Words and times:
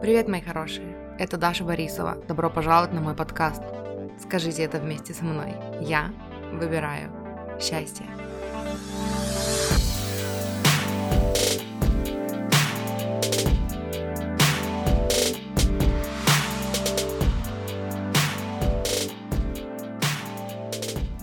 Привет, 0.00 0.28
мои 0.28 0.40
хорошие! 0.40 0.96
Это 1.18 1.38
Даша 1.38 1.64
Борисова. 1.64 2.16
Добро 2.28 2.50
пожаловать 2.50 2.92
на 2.92 3.00
мой 3.00 3.14
подкаст. 3.14 3.62
Скажите 4.20 4.62
это 4.62 4.78
вместе 4.78 5.14
со 5.14 5.24
мной. 5.24 5.54
Я 5.80 6.12
выбираю 6.52 7.10
счастье. 7.60 8.04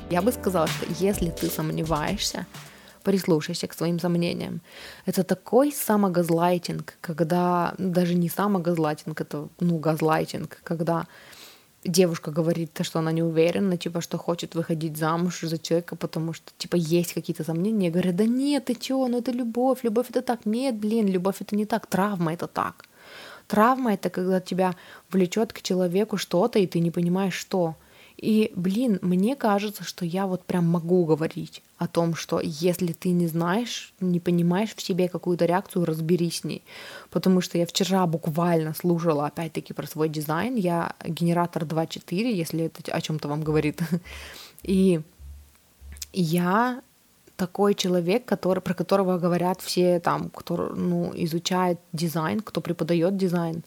Я 0.10 0.22
бы 0.22 0.32
сказала, 0.32 0.68
что 0.68 0.86
если 1.00 1.30
ты 1.30 1.48
сомневаешься, 1.48 2.48
прислушайся 3.04 3.68
к 3.68 3.74
своим 3.74 4.00
сомнениям. 4.00 4.62
Это 5.06 5.24
такой 5.24 5.72
самогазлайтинг, 5.72 6.94
когда 7.02 7.74
даже 7.78 8.16
не 8.16 8.30
самогазлайтинг, 8.30 9.22
это 9.22 9.48
ну 9.60 9.78
газлайтинг, 9.78 10.60
когда 10.64 11.06
девушка 11.84 12.32
говорит, 12.32 12.80
что 12.82 13.00
она 13.00 13.12
не 13.12 13.24
уверена, 13.24 13.78
типа, 13.78 14.02
что 14.02 14.18
хочет 14.18 14.56
выходить 14.56 14.98
замуж 14.98 15.42
за 15.42 15.58
человека, 15.58 15.96
потому 15.96 16.34
что, 16.34 16.52
типа, 16.58 16.76
есть 16.76 17.14
какие-то 17.14 17.44
сомнения. 17.44 17.88
Я 17.88 17.92
говорю, 17.92 18.14
да 18.14 18.26
нет, 18.26 18.66
ты 18.66 18.76
чё, 18.76 19.08
ну 19.08 19.18
это 19.18 19.32
любовь, 19.32 19.84
любовь 19.84 20.10
это 20.10 20.22
так. 20.22 20.46
Нет, 20.46 20.76
блин, 20.76 21.08
любовь 21.08 21.42
это 21.42 21.56
не 21.56 21.66
так, 21.66 21.88
травма 21.88 22.34
это 22.34 22.48
так. 22.48 22.86
Травма 23.48 23.94
это 23.94 24.10
когда 24.10 24.40
тебя 24.40 24.76
влечет 25.12 25.54
к 25.54 25.62
человеку 25.62 26.18
что-то, 26.18 26.60
и 26.60 26.68
ты 26.68 26.80
не 26.80 26.92
понимаешь, 26.92 27.34
что. 27.34 27.76
И, 28.22 28.52
блин, 28.56 29.00
мне 29.02 29.36
кажется, 29.36 29.84
что 29.84 30.06
я 30.06 30.28
вот 30.28 30.46
прям 30.46 30.68
могу 30.68 31.06
говорить 31.06 31.64
о 31.80 31.88
том, 31.88 32.14
что 32.14 32.40
если 32.40 32.94
ты 32.94 33.10
не 33.10 33.26
знаешь, 33.26 33.94
не 34.00 34.20
понимаешь 34.20 34.76
в 34.76 34.82
себе 34.82 35.10
какую-то 35.10 35.46
реакцию, 35.46 35.86
разберись 35.86 36.38
с 36.38 36.44
ней. 36.44 36.64
Потому 37.10 37.42
что 37.42 37.58
я 37.58 37.66
вчера 37.66 38.06
буквально 38.06 38.76
слушала 38.76 39.26
опять-таки 39.26 39.74
про 39.74 39.88
свой 39.88 40.08
дизайн. 40.08 40.56
Я 40.56 40.94
генератор 41.04 41.64
2.4, 41.64 42.32
если 42.32 42.66
это 42.66 42.92
о 42.92 43.02
чем-то 43.02 43.28
вам 43.28 43.42
говорит. 43.42 43.82
И 44.62 45.02
я 46.14 46.84
такой 47.38 47.74
человек, 47.74 48.26
который, 48.26 48.60
про 48.60 48.76
которого 48.76 49.18
говорят 49.18 49.62
все 49.62 50.00
там, 50.00 50.30
кто 50.30 50.74
ну, 50.76 51.12
изучает 51.16 51.80
дизайн, 51.92 52.42
кто 52.42 52.62
преподает 52.62 53.18
дизайн 53.18 53.64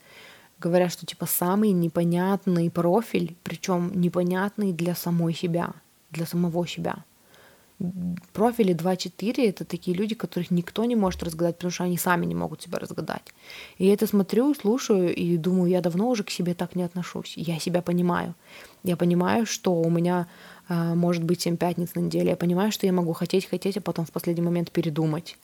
говорят, 0.64 0.92
что 0.92 1.06
типа 1.06 1.26
самый 1.26 1.72
непонятный 1.72 2.70
профиль, 2.70 3.36
причем 3.42 3.92
непонятный 4.00 4.72
для 4.72 4.94
самой 4.94 5.34
себя, 5.34 5.72
для 6.10 6.26
самого 6.26 6.66
себя. 6.66 7.04
Профили 8.32 8.72
2-4 8.74 9.48
это 9.48 9.64
такие 9.64 9.96
люди, 9.96 10.14
которых 10.14 10.50
никто 10.50 10.84
не 10.84 10.96
может 10.96 11.22
разгадать, 11.22 11.56
потому 11.56 11.72
что 11.72 11.84
они 11.84 11.98
сами 11.98 12.26
не 12.26 12.34
могут 12.34 12.62
себя 12.62 12.78
разгадать. 12.78 13.34
И 13.78 13.86
я 13.86 13.92
это 13.92 14.06
смотрю, 14.06 14.54
слушаю 14.54 15.14
и 15.14 15.36
думаю, 15.36 15.70
я 15.70 15.80
давно 15.80 16.08
уже 16.08 16.22
к 16.22 16.30
себе 16.30 16.54
так 16.54 16.76
не 16.76 16.84
отношусь. 16.84 17.34
Я 17.36 17.58
себя 17.58 17.82
понимаю. 17.82 18.34
Я 18.84 18.96
понимаю, 18.96 19.44
что 19.44 19.74
у 19.74 19.90
меня 19.90 20.26
может 20.68 21.22
быть 21.24 21.42
7 21.42 21.56
пятниц 21.56 21.94
на 21.94 22.00
неделе. 22.00 22.30
Я 22.30 22.36
понимаю, 22.36 22.72
что 22.72 22.86
я 22.86 22.92
могу 22.92 23.12
хотеть, 23.12 23.46
хотеть, 23.46 23.76
а 23.76 23.80
потом 23.80 24.04
в 24.06 24.10
последний 24.10 24.42
момент 24.42 24.70
передумать. 24.70 25.36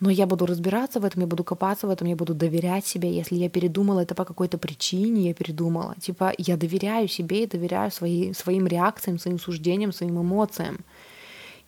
Но 0.00 0.10
я 0.10 0.26
буду 0.26 0.46
разбираться 0.46 1.00
в 1.00 1.04
этом, 1.04 1.22
я 1.22 1.26
буду 1.26 1.42
копаться 1.42 1.86
в 1.86 1.90
этом, 1.90 2.06
я 2.06 2.14
буду 2.14 2.32
доверять 2.34 2.86
себе. 2.86 3.12
Если 3.12 3.34
я 3.34 3.48
передумала 3.48 4.00
это 4.00 4.14
по 4.14 4.24
какой-то 4.24 4.56
причине, 4.56 5.28
я 5.28 5.34
передумала. 5.34 5.96
Типа 6.00 6.32
я 6.38 6.56
доверяю 6.56 7.08
себе 7.08 7.42
и 7.42 7.46
доверяю 7.46 7.90
свои, 7.90 8.32
своим 8.32 8.66
реакциям, 8.66 9.18
своим 9.18 9.40
суждениям, 9.40 9.92
своим 9.92 10.20
эмоциям. 10.20 10.84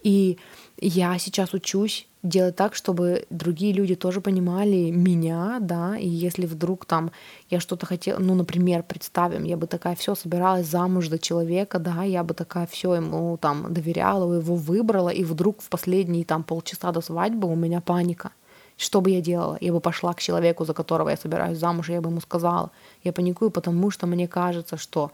И 0.03 0.39
я 0.81 1.19
сейчас 1.19 1.55
учусь 1.55 2.07
делать 2.23 2.57
так, 2.57 2.75
чтобы 2.75 3.27
другие 3.31 3.73
люди 3.73 3.95
тоже 3.95 4.21
понимали 4.21 4.91
меня, 4.91 5.59
да, 5.61 5.97
и 5.97 6.09
если 6.09 6.47
вдруг 6.47 6.85
там 6.85 7.11
я 7.49 7.61
что-то 7.61 7.87
хотела, 7.87 8.19
ну, 8.19 8.35
например, 8.35 8.83
представим, 8.83 9.45
я 9.45 9.57
бы 9.57 9.67
такая 9.67 9.95
все 9.97 10.15
собиралась 10.15 10.67
замуж 10.67 11.09
за 11.09 11.19
человека, 11.19 11.79
да, 11.79 12.03
я 12.03 12.23
бы 12.23 12.35
такая 12.35 12.67
все 12.67 12.95
ему 12.95 13.37
там 13.39 13.73
доверяла, 13.73 14.35
его 14.35 14.55
выбрала, 14.55 15.09
и 15.09 15.25
вдруг 15.25 15.63
в 15.63 15.69
последние 15.69 16.25
там 16.25 16.43
полчаса 16.43 16.93
до 16.93 17.01
свадьбы 17.01 17.49
у 17.49 17.57
меня 17.57 17.81
паника. 17.81 18.33
Что 18.81 19.01
бы 19.03 19.11
я 19.11 19.21
делала? 19.21 19.59
Я 19.61 19.73
бы 19.73 19.81
пошла 19.81 20.15
к 20.15 20.23
человеку, 20.23 20.65
за 20.65 20.73
которого 20.73 21.11
я 21.11 21.17
собираюсь 21.17 21.59
замуж, 21.59 21.91
и 21.91 21.93
я 21.93 22.01
бы 22.01 22.09
ему 22.09 22.21
сказала. 22.21 22.71
Я 23.05 23.13
паникую, 23.13 23.51
потому 23.51 23.91
что 23.91 24.07
мне 24.07 24.27
кажется, 24.27 24.79
что 24.79 25.11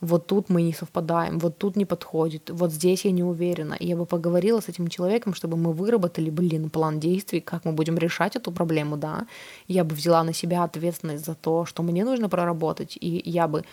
вот 0.00 0.26
тут 0.26 0.48
мы 0.48 0.62
не 0.62 0.72
совпадаем, 0.72 1.38
вот 1.38 1.58
тут 1.58 1.76
не 1.76 1.84
подходит, 1.84 2.50
вот 2.50 2.72
здесь 2.72 3.04
я 3.04 3.10
не 3.12 3.22
уверена. 3.22 3.74
И 3.74 3.86
я 3.86 3.96
бы 3.96 4.06
поговорила 4.06 4.60
с 4.60 4.70
этим 4.70 4.88
человеком, 4.88 5.34
чтобы 5.34 5.58
мы 5.58 5.74
выработали, 5.74 6.30
блин, 6.30 6.70
план 6.70 6.98
действий, 6.98 7.40
как 7.40 7.66
мы 7.66 7.72
будем 7.72 7.98
решать 7.98 8.36
эту 8.36 8.52
проблему, 8.52 8.96
да. 8.96 9.26
Я 9.68 9.84
бы 9.84 9.94
взяла 9.94 10.24
на 10.24 10.32
себя 10.32 10.64
ответственность 10.64 11.26
за 11.26 11.34
то, 11.34 11.66
что 11.66 11.82
мне 11.82 12.04
нужно 12.04 12.30
проработать, 12.30 12.96
и 13.02 13.22
я 13.30 13.48
бы 13.48 13.64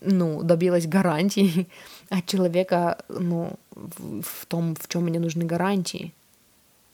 ну, 0.00 0.42
добилась 0.42 0.88
гарантии 0.88 1.68
от 2.10 2.26
человека, 2.26 2.96
ну, 3.08 3.52
в 3.76 4.46
том, 4.46 4.74
в 4.74 4.88
чем 4.88 5.04
мне 5.04 5.20
нужны 5.20 5.44
гарантии. 5.44 6.12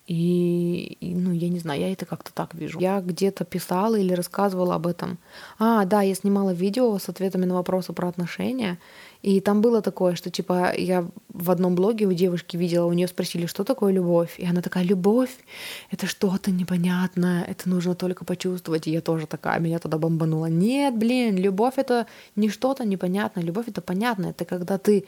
И, 0.08 0.96
и, 1.00 1.14
ну, 1.14 1.32
я 1.32 1.48
не 1.48 1.60
знаю, 1.60 1.80
я 1.80 1.92
это 1.92 2.06
как-то 2.06 2.32
так 2.34 2.54
вижу. 2.54 2.80
Я 2.80 3.00
где-то 3.00 3.44
писала 3.44 3.94
или 3.94 4.12
рассказывала 4.12 4.74
об 4.74 4.88
этом. 4.88 5.18
А, 5.60 5.84
да, 5.84 6.02
я 6.02 6.14
снимала 6.14 6.52
видео 6.52 6.98
с 6.98 7.08
ответами 7.08 7.44
на 7.44 7.54
вопросы 7.54 7.92
про 7.92 8.08
отношения. 8.08 8.78
И 9.22 9.40
там 9.40 9.60
было 9.60 9.80
такое, 9.80 10.16
что 10.16 10.30
типа 10.30 10.72
я 10.76 11.06
в 11.28 11.50
одном 11.52 11.76
блоге 11.76 12.06
у 12.06 12.12
девушки 12.12 12.56
видела, 12.56 12.86
у 12.86 12.92
нее 12.92 13.06
спросили, 13.06 13.46
что 13.46 13.62
такое 13.62 13.92
любовь. 13.92 14.34
И 14.38 14.44
она 14.44 14.60
такая, 14.60 14.82
любовь— 14.82 15.30
это 15.92 16.08
что-то 16.08 16.50
непонятное, 16.50 17.44
это 17.44 17.68
нужно 17.68 17.94
только 17.94 18.24
почувствовать. 18.24 18.88
И 18.88 18.90
я 18.90 19.00
тоже 19.00 19.28
такая, 19.28 19.60
меня 19.60 19.78
туда 19.78 19.98
бомбанула. 19.98 20.46
Нет, 20.46 20.96
блин, 20.96 21.36
любовь— 21.36 21.74
это 21.76 22.08
не 22.34 22.48
что-то 22.48 22.84
непонятное, 22.84 23.44
любовь— 23.44 23.66
это 23.68 23.80
понятно. 23.80 24.26
Это 24.26 24.44
когда 24.44 24.78
ты 24.78 25.04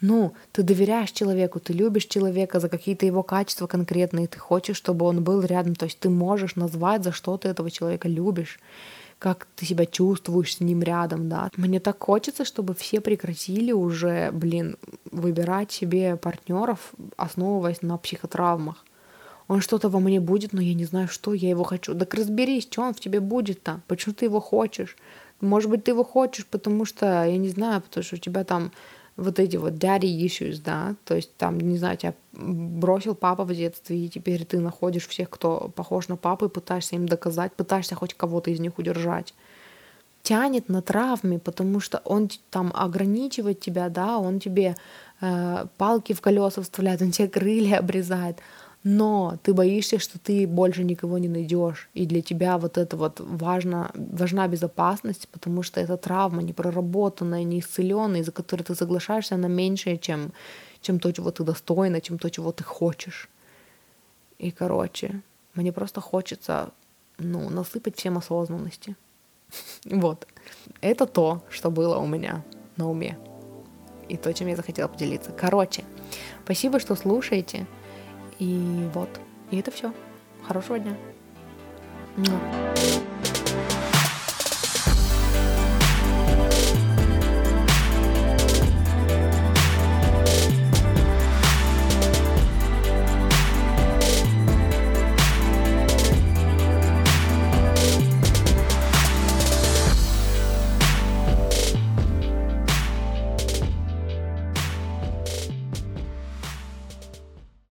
ну, 0.00 0.32
ты 0.52 0.62
доверяешь 0.62 1.10
человеку, 1.10 1.60
ты 1.60 1.72
любишь 1.72 2.06
человека 2.06 2.60
за 2.60 2.68
какие-то 2.68 3.06
его 3.06 3.22
качества 3.22 3.66
конкретные, 3.66 4.28
ты 4.28 4.38
хочешь, 4.38 4.76
чтобы 4.76 5.06
он 5.06 5.24
был 5.24 5.42
рядом, 5.42 5.74
то 5.74 5.86
есть 5.86 5.98
ты 5.98 6.08
можешь 6.08 6.56
назвать, 6.56 7.04
за 7.04 7.12
что 7.12 7.36
ты 7.36 7.48
этого 7.48 7.70
человека 7.70 8.08
любишь, 8.08 8.60
как 9.18 9.48
ты 9.56 9.66
себя 9.66 9.86
чувствуешь 9.86 10.56
с 10.56 10.60
ним 10.60 10.82
рядом, 10.82 11.28
да. 11.28 11.50
Мне 11.56 11.80
так 11.80 12.02
хочется, 12.02 12.44
чтобы 12.44 12.74
все 12.74 13.00
прекратили 13.00 13.72
уже, 13.72 14.30
блин, 14.32 14.76
выбирать 15.10 15.72
себе 15.72 16.16
партнеров, 16.16 16.92
основываясь 17.16 17.82
на 17.82 17.98
психотравмах. 17.98 18.84
Он 19.48 19.60
что-то 19.62 19.88
во 19.88 19.98
мне 19.98 20.20
будет, 20.20 20.52
но 20.52 20.60
я 20.60 20.74
не 20.74 20.84
знаю, 20.84 21.08
что 21.08 21.32
я 21.32 21.48
его 21.48 21.64
хочу. 21.64 21.94
Так 21.98 22.14
разберись, 22.14 22.64
что 22.64 22.82
он 22.82 22.94
в 22.94 23.00
тебе 23.00 23.18
будет-то, 23.18 23.80
почему 23.88 24.14
ты 24.14 24.26
его 24.26 24.40
хочешь. 24.40 24.96
Может 25.40 25.70
быть, 25.70 25.84
ты 25.84 25.92
его 25.92 26.04
хочешь, 26.04 26.46
потому 26.46 26.84
что, 26.84 27.24
я 27.24 27.38
не 27.38 27.48
знаю, 27.48 27.80
потому 27.80 28.04
что 28.04 28.16
у 28.16 28.18
тебя 28.18 28.44
там 28.44 28.72
вот 29.18 29.40
эти 29.40 29.56
вот 29.56 29.72
daddy 29.72 30.24
issues, 30.24 30.62
да, 30.64 30.94
то 31.04 31.16
есть 31.16 31.36
там, 31.36 31.58
не 31.58 31.76
знаю, 31.76 31.96
тебя 31.96 32.14
бросил 32.32 33.16
папа 33.16 33.44
в 33.44 33.52
детстве, 33.52 34.06
и 34.06 34.08
теперь 34.08 34.44
ты 34.44 34.60
находишь 34.60 35.08
всех, 35.08 35.28
кто 35.28 35.72
похож 35.74 36.06
на 36.06 36.16
папу, 36.16 36.46
и 36.46 36.48
пытаешься 36.48 36.94
им 36.94 37.08
доказать, 37.08 37.52
пытаешься 37.52 37.96
хоть 37.96 38.14
кого-то 38.14 38.50
из 38.50 38.60
них 38.60 38.78
удержать. 38.78 39.34
Тянет 40.22 40.68
на 40.68 40.82
травме, 40.82 41.40
потому 41.40 41.80
что 41.80 42.00
он 42.04 42.30
там 42.50 42.70
ограничивает 42.74 43.58
тебя, 43.58 43.88
да, 43.88 44.18
он 44.18 44.38
тебе 44.38 44.76
э, 45.20 45.66
палки 45.76 46.12
в 46.12 46.20
колеса 46.20 46.62
вставляет, 46.62 47.02
он 47.02 47.10
тебе 47.10 47.26
крылья 47.26 47.78
обрезает, 47.78 48.38
но 48.84 49.38
ты 49.42 49.52
боишься, 49.54 49.98
что 49.98 50.18
ты 50.18 50.46
больше 50.46 50.84
никого 50.84 51.18
не 51.18 51.28
найдешь, 51.28 51.88
и 51.94 52.06
для 52.06 52.22
тебя 52.22 52.58
вот 52.58 52.78
это 52.78 52.96
вот 52.96 53.20
важно, 53.20 53.90
важна 53.94 54.46
безопасность, 54.48 55.28
потому 55.28 55.62
что 55.62 55.80
это 55.80 55.96
травма 55.96 56.42
непроработанная, 56.42 57.44
неисцеленная, 57.44 58.20
из-за 58.20 58.32
которой 58.32 58.62
ты 58.62 58.74
соглашаешься 58.74 59.36
на 59.36 59.46
меньшее, 59.46 59.98
чем, 59.98 60.32
чем 60.80 61.00
то, 61.00 61.12
чего 61.12 61.30
ты 61.30 61.44
достойна, 61.44 62.00
чем 62.00 62.18
то, 62.18 62.30
чего 62.30 62.52
ты 62.52 62.62
хочешь. 62.62 63.28
И, 64.38 64.52
короче, 64.52 65.22
мне 65.54 65.72
просто 65.72 66.00
хочется, 66.00 66.70
ну, 67.18 67.50
насыпать 67.50 67.96
всем 67.96 68.16
осознанности. 68.18 68.96
Вот. 69.84 70.26
Это 70.80 71.06
то, 71.06 71.42
что 71.50 71.70
было 71.70 71.98
у 71.98 72.06
меня 72.06 72.44
на 72.76 72.88
уме. 72.88 73.18
И 74.08 74.16
то, 74.16 74.32
чем 74.32 74.48
я 74.48 74.56
захотела 74.56 74.88
поделиться. 74.88 75.32
Короче, 75.32 75.84
спасибо, 76.44 76.78
что 76.78 76.94
слушаете. 76.94 77.66
И 78.38 78.88
вот. 78.94 79.08
И 79.50 79.58
это 79.58 79.70
все. 79.70 79.92
Хорошего 80.46 80.78
дня. 80.78 80.94